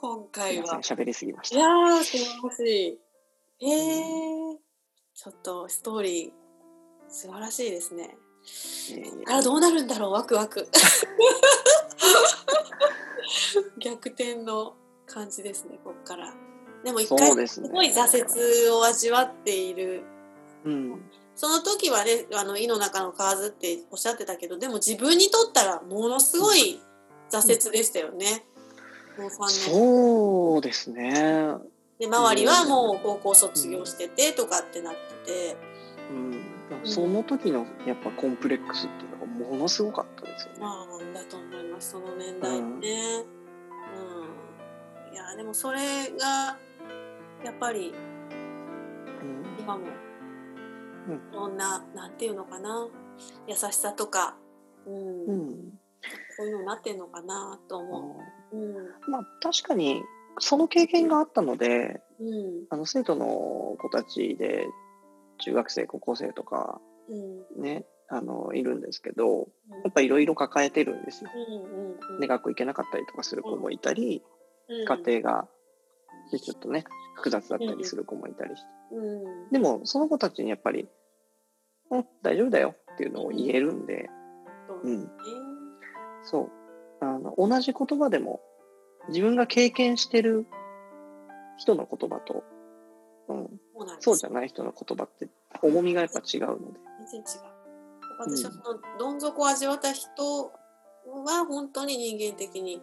[0.00, 0.80] 今回は。
[0.82, 1.56] 喋りすぎました。
[1.56, 2.98] いやー素晴らし
[3.60, 3.66] い。
[3.66, 4.58] へえ
[5.14, 6.32] ちょっとストーリー
[7.08, 8.16] 素晴らしいですね。
[8.92, 10.68] えーらどうなるんだろうワクワク
[13.78, 14.74] 逆転の
[15.06, 16.34] 感じですねここから。
[16.84, 20.02] でも一回すごい挫折を味わっている。
[20.64, 21.02] うん、
[21.34, 26.80] その時はねあの「井の中の蛙」っておっしゃってたけどでも自分にとったらものすごい
[27.30, 28.44] 挫折でしたよね。
[29.18, 31.54] もう3年そうですね。
[31.98, 35.56] で周りはもう高校卒業しててとかってなってて、
[36.10, 36.42] うん、
[36.84, 40.58] その時のやっぱコンプレックスっていうのがものすごかったですよね。
[41.82, 43.24] その年代ね。
[45.10, 45.78] うん、いやでもそれ
[46.10, 46.56] が
[47.44, 47.92] やっぱり
[49.20, 49.58] うん。
[49.58, 49.84] 今も
[51.08, 51.14] うん。
[51.14, 52.88] いろんななんていうのかな。
[53.48, 54.36] 優しさとか、
[54.86, 55.24] うん。
[55.26, 55.78] うん。
[56.36, 58.16] そういうのになってんのかなと思
[58.52, 58.56] う。
[58.56, 58.74] うん。
[59.10, 60.02] まあ確かに
[60.38, 62.64] その経験があったのでうん。
[62.70, 63.26] あの生徒の
[63.80, 64.68] 子たちで
[65.38, 67.62] 中学生高校生とかうん。
[67.62, 69.48] ねあのいるんですけど
[69.84, 71.30] やっぱいろいろ抱えてるんですよ。
[72.20, 74.22] で学校行けなかったりとかする子もいたり
[74.68, 74.84] うん。
[74.84, 75.48] 家庭が
[76.30, 76.84] でちょっとね
[77.16, 78.68] 複雑だったりする子もいたりして。
[78.94, 79.50] うん。
[79.50, 80.88] でもその子たちにやっぱり
[81.90, 84.10] 「うん大丈夫だよ」っていうのを言えるんで、
[84.84, 85.10] うん、
[86.22, 86.50] そう。
[87.00, 88.40] あの同じ言葉でも
[89.08, 90.46] 自分が経験してる
[91.56, 92.44] 人の言葉と、
[93.28, 93.60] うん、
[94.00, 95.28] そうじゃない人の言葉って
[95.62, 96.78] 重みがやっぱ違うので。
[97.10, 97.51] 全然違う。
[98.18, 100.52] 私はそのどん底を味わった人
[101.06, 102.80] は本当に人間的に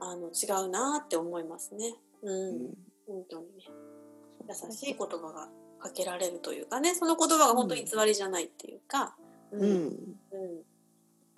[0.00, 1.94] あの違うなって思いますね。
[2.22, 2.74] うん、うん。
[3.06, 3.64] 本当にね
[4.48, 5.48] 優しい言葉が
[5.78, 6.94] かけられるというかね。
[6.94, 9.16] その言葉が本当に偽りじゃないっていうか、
[9.52, 9.86] ううんん、うん。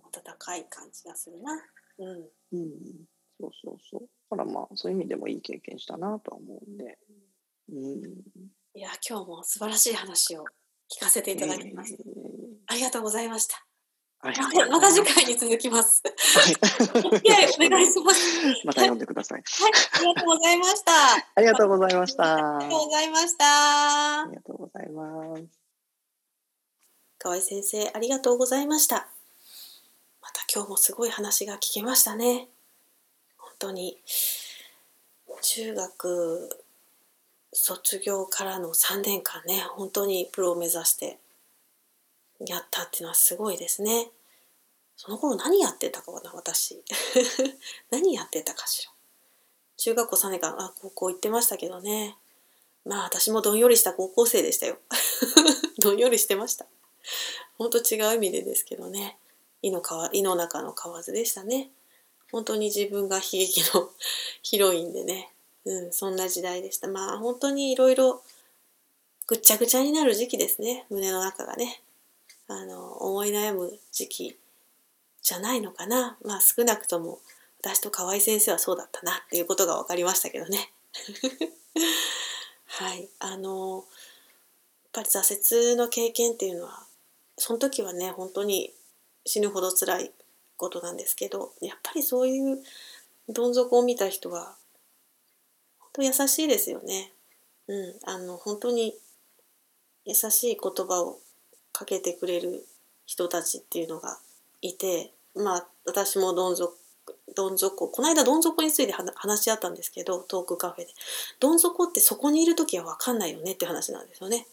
[0.02, 1.52] 温かい感じがするな。
[1.98, 2.08] うん。
[2.52, 2.70] うん、
[3.40, 4.00] そうそうそう。
[4.30, 6.98] だからまあそういう意味でもいい経験したなとは思うんで。
[7.70, 7.78] うん、
[8.74, 10.44] いや今日も素晴らしい話を
[10.94, 12.02] 聞かせていただきました。
[12.06, 12.13] えー
[12.66, 13.64] ありがとうございました。
[14.24, 16.02] また次回に続きます。
[16.02, 16.54] はい
[17.04, 18.40] お願いします。
[18.64, 19.42] また読んでください。
[19.44, 21.14] はい、 ありがとうございました。
[21.14, 22.56] ありがとうございました。
[22.56, 24.26] ありがとうございましたあ。
[24.30, 25.44] りがとうございます。
[27.18, 29.08] 河合先生、ありがとうございました。
[30.22, 32.48] また今日もすごい話が聞けましたね。
[33.36, 34.02] 本当に、
[35.42, 36.64] 中学
[37.52, 41.18] 卒業からの3年間ね、本当にプロを目指して
[42.46, 44.10] やったっていうのはすごいですね。
[44.96, 46.82] その頃何やってたかな、私。
[47.90, 48.92] 何やってたかしら。
[49.76, 52.16] 中学校3年間、あ、高校行ってましたけどね。
[52.84, 54.78] まあ私もどんよりした高校生でしたよ。
[55.78, 56.66] どんよりしてました。
[57.58, 59.18] 本当違う意味でですけどね。
[59.62, 61.70] 井の川井の中の蛙でしたね。
[62.30, 63.90] 本当に自分が悲劇の
[64.42, 65.32] ヒロインでね。
[65.64, 66.88] うん、そんな時代でした。
[66.88, 68.22] まあ本当にいろいろ
[69.26, 70.84] ぐっちゃぐちゃになる時期ですね。
[70.90, 71.82] 胸の中がね。
[72.48, 74.38] あの、思い悩む時期
[75.22, 76.18] じゃないのかな。
[76.24, 77.20] まあ少なくとも
[77.64, 80.70] 私と河合先生はそうだったなっていうことが分かりましたけどね。
[82.66, 83.84] はいあのやっ
[84.92, 86.86] ぱり挫折の経験っていうのは
[87.38, 88.74] その時はね本当に
[89.24, 90.12] 死ぬほど辛い
[90.56, 92.62] ことなんですけどやっぱりそういう
[93.28, 94.56] どん底を見た人は
[95.78, 97.12] 本当優しいですよね。
[97.66, 98.94] うん、あの本当に
[100.04, 101.18] 優しい言葉を
[101.74, 102.64] かけてくれる
[103.04, 104.18] 人たちっていうのが
[104.62, 106.74] いてまあ私もどん底
[107.34, 110.92] どん底この間どん底について話し合ったんですけどトークカフェで。
[111.40, 114.46] どん底ってそこにいる時は分かんないよねって話なんですよね。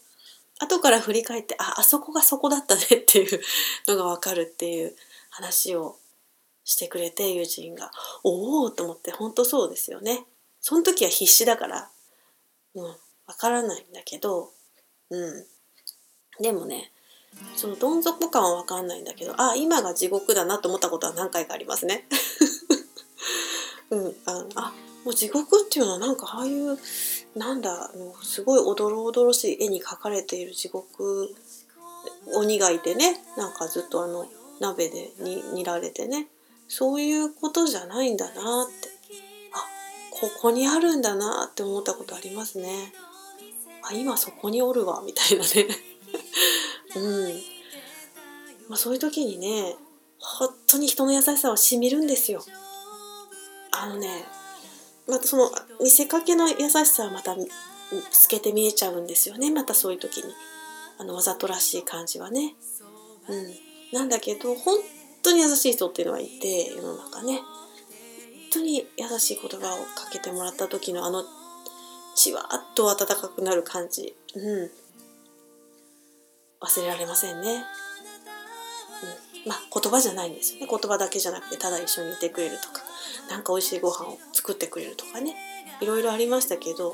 [0.58, 3.40] 後から振り返ってああそこがそこだったねっていう
[3.88, 4.94] のが分かるっていう
[5.30, 5.96] 話を
[6.64, 7.90] してくれて友人が。
[8.24, 10.24] おおと思って本当そうですよね。
[10.60, 11.90] その時は必死だから
[12.74, 12.96] うん
[13.26, 14.52] 分からないんだけど
[15.10, 15.46] うん。
[16.40, 16.91] でもね
[17.56, 22.06] そのどん底感は分かんないんだけどあ今が地獄だなと思ったことは何回かありますね。
[23.90, 24.72] うん、ああ
[25.04, 26.78] もう地獄っていうのはなんかああいう
[27.36, 31.34] なんだあのすごいおどろおどろしい絵に描かれている地獄
[32.34, 34.26] 鬼がいてねなんかずっとあの
[34.60, 36.28] 鍋でに煮られてね
[36.68, 38.88] そういうことじゃないんだなって
[39.52, 39.58] あ
[40.10, 42.92] ここにあるんだなって思ったことありますね。
[43.82, 45.91] あ今そこにおるわみたいなね
[46.96, 47.32] うん。
[48.68, 49.76] まあ、そういう時にね
[50.18, 52.42] 本当に人の優しさはしみるんですよ。
[53.72, 54.24] あのね
[55.08, 59.50] またその見せかけの優しさはまた透けて見えちゃうんですよね。
[59.50, 60.32] またそういう時に。
[60.98, 62.54] あのわざとらしい感じはね。
[63.28, 63.98] うん。
[63.98, 64.78] なんだけど本
[65.22, 67.38] 当に優しい人っていうのはいて世の中ね。
[67.38, 67.44] 本
[68.52, 71.24] 当に優しい言葉をかけてもらった時のあの
[72.14, 74.14] じわっと温かくなる感じ。
[74.34, 74.70] うん。
[76.62, 77.64] 忘れられませんね。
[79.44, 82.82] うん、まあ言葉じゃないんですよね言葉だけじゃなくてただ一緒にいてくれるとか
[83.28, 85.34] 何か美味しいご飯を作ってくれるとかね
[85.80, 86.92] いろいろありましたけど、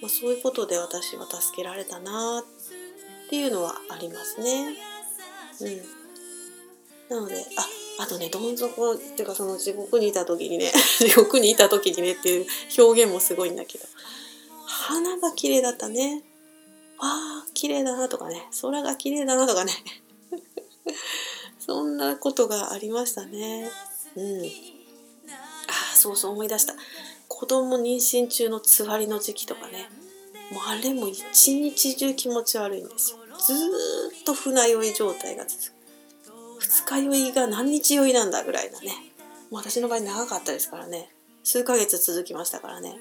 [0.00, 4.76] まあ、そういうことで私は助けられたなっていうのはありますね。
[7.10, 12.46] うん、なのでああとねどん底っていうかその地獄にいた時にね 地獄にいた時にねっていう
[12.78, 13.84] 表現もすごいんだけど
[14.66, 16.22] 花が綺麗だったね。
[17.06, 18.48] ああ綺麗だなとかね。
[18.62, 19.72] 空が綺麗だなとかね。
[21.60, 23.70] そんなことがありましたね。
[24.16, 24.42] うん。
[25.68, 26.74] あそうそう思い出した。
[27.28, 29.90] 子供妊娠中のつわりの時期とかね。
[30.50, 33.18] もうあれも一日中気持ち悪いんですよ。
[33.38, 33.52] ず
[34.20, 35.74] っと船酔い状態が続く。
[36.58, 38.92] 二日酔いが何日酔いなんだぐらいなね。
[39.50, 41.10] もう私の場合長かったですからね。
[41.42, 42.96] 数ヶ月続きましたからね。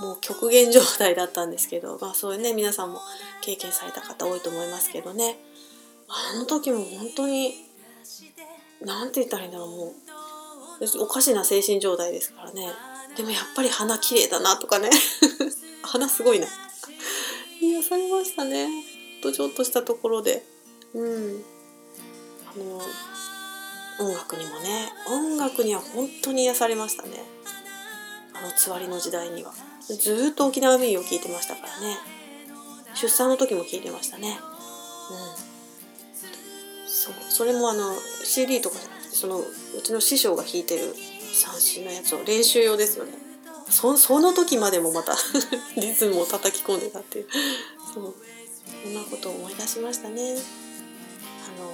[0.00, 3.00] もう極限状態だったんですけど、まあそういうね、皆さんも
[3.40, 5.36] 経験された方多いと思いますけどね。
[6.08, 7.54] あの時も本当に、
[8.80, 9.94] なんて言ったらいいんだろう、も
[10.80, 12.72] う、おかしな精神状態ですからね。
[13.16, 14.90] でもやっぱり鼻綺麗だなとかね。
[15.82, 16.46] 鼻すごいな。
[17.60, 18.68] 癒されましたね。
[19.22, 20.44] とちょっとしたところで。
[20.94, 21.44] うん。
[22.46, 22.82] あの、
[24.00, 27.22] 音楽にもね、音楽には本当に癒されましたね。
[28.34, 29.52] あのつわりの時代には。
[29.88, 31.98] ずっと沖縄民謡聴いてましたからね。
[32.94, 34.38] 出産の時も聴いてましたね。
[35.10, 36.86] うん。
[36.86, 37.14] そう。
[37.28, 39.44] それもあの CD とかじゃなくてそのう
[39.82, 40.94] ちの師匠が弾いてる
[41.32, 43.12] 三振のやつを練習用ですよね。
[43.68, 45.16] そその時までもまた
[45.76, 47.28] リズムを叩き込んでたっていう。
[47.94, 48.14] そう。
[48.84, 50.32] そんなことを思い出しましたね。
[50.32, 51.70] あの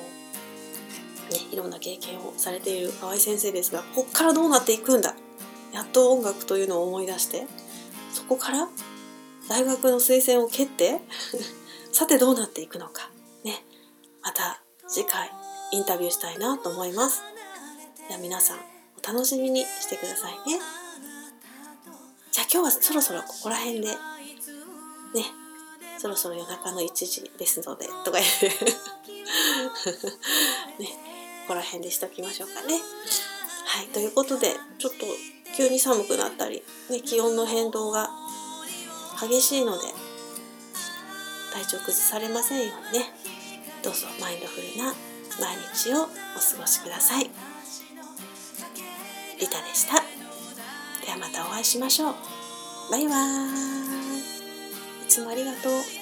[1.30, 5.14] ねいろんな経験をされている河合先生ですがこっからどうなっていくんだ。
[5.72, 7.46] やっと音楽というのを思い出して。
[8.12, 8.68] そこから
[9.48, 11.00] 大学の推薦を蹴って
[11.92, 13.10] さてどうなっていくのか。
[13.44, 13.64] ね。
[14.22, 15.32] また次回
[15.72, 17.22] インタビューしたいなと思います。
[18.08, 18.62] では皆さんお
[19.06, 20.60] 楽しみにしてくださいね。
[22.30, 23.96] じゃあ今日はそろそろここら辺でね。
[25.98, 28.48] そろそろ夜中の1時ですのでとか言って。
[30.78, 30.86] ね。
[31.42, 32.80] ここら辺でしときましょうかね。
[33.64, 33.88] はい。
[33.88, 35.06] ということでちょっと
[35.58, 38.08] 急に寒くなったり、ね、気温の変動が
[39.20, 39.82] 激しいので
[41.52, 43.06] 体調崩されませんようにね。
[43.82, 44.94] どうぞマインドフルな
[45.40, 46.10] 毎日をお過
[46.60, 47.24] ごしください。
[47.24, 47.30] リ
[49.48, 49.94] タでした。
[51.04, 52.14] ではまたお会いしましょう。
[52.92, 53.48] バイバー
[55.02, 55.06] イ。
[55.06, 55.97] いつもありがとう。